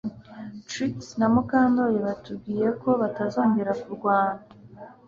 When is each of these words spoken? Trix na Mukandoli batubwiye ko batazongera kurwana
Trix 0.69 0.95
na 1.19 1.27
Mukandoli 1.33 1.97
batubwiye 2.07 2.67
ko 2.81 2.89
batazongera 3.01 3.71
kurwana 3.81 4.41